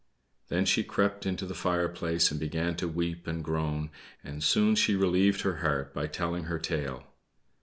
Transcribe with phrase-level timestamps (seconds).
[0.47, 3.91] Then she crept into the fireplace and began to weep and groan;
[4.23, 7.03] and soon she relieved her heart by telling her tale.